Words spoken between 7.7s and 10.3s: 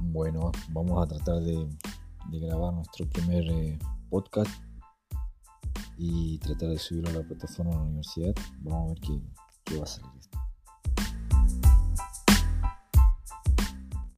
de la universidad. Vamos a ver qué, qué va a salir